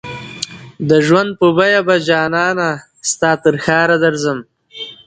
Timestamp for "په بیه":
1.39-1.81